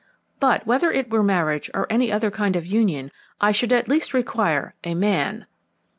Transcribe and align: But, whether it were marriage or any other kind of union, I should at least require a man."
But, 0.39 0.65
whether 0.65 0.91
it 0.91 1.11
were 1.11 1.21
marriage 1.21 1.69
or 1.75 1.85
any 1.91 2.11
other 2.11 2.31
kind 2.31 2.55
of 2.55 2.65
union, 2.65 3.11
I 3.39 3.51
should 3.51 3.71
at 3.71 3.87
least 3.87 4.15
require 4.15 4.73
a 4.83 4.95
man." 4.95 5.45